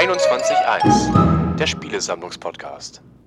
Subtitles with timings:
[0.00, 3.02] 21.1, der Spielesammlungspodcast.